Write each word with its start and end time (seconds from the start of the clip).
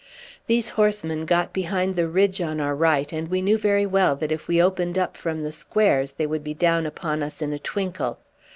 These 0.47 0.69
horsemen 0.69 1.27
got 1.27 1.53
behind 1.53 1.95
the 1.95 2.07
ridge 2.07 2.41
on 2.41 2.59
our 2.59 2.73
right 2.75 3.05
again, 3.07 3.19
and 3.25 3.27
we 3.29 3.39
knew 3.39 3.59
very 3.59 3.85
well 3.85 4.15
that 4.15 4.31
if 4.31 4.47
we 4.47 4.59
opened 4.59 4.97
up 4.97 5.15
from 5.15 5.41
the 5.41 5.51
squares 5.51 6.13
they 6.13 6.25
would 6.25 6.43
be 6.43 6.55
down 6.55 6.87
upon 6.87 7.21
us 7.21 7.39
in 7.39 7.53
a 7.53 7.59
twinkle. 7.59 8.17